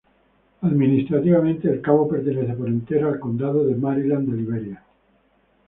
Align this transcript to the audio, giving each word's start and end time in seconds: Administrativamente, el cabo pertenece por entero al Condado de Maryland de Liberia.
Administrativamente, 0.63 1.69
el 1.69 1.79
cabo 1.79 2.09
pertenece 2.09 2.53
por 2.55 2.67
entero 2.67 3.09
al 3.09 3.19
Condado 3.19 3.63
de 3.67 3.75
Maryland 3.75 4.27
de 4.31 4.35
Liberia. 4.37 4.83